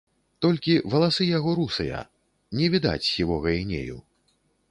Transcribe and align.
Толькі 0.43 0.73
валасы 0.93 1.27
яго 1.37 1.51
русыя, 1.59 1.99
не 2.61 2.71
відаць 2.77 3.09
сівога 3.11 3.49
інею. 3.61 3.97